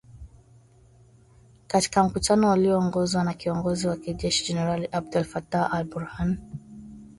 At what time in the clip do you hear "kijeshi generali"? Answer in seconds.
3.97-4.89